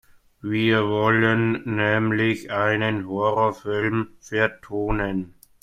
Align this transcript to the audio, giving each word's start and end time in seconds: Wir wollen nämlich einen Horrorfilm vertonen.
Wir 0.41 0.87
wollen 0.87 1.75
nämlich 1.75 2.49
einen 2.51 3.07
Horrorfilm 3.07 4.07
vertonen. 4.19 5.35